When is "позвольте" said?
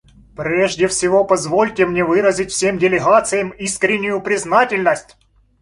1.25-1.85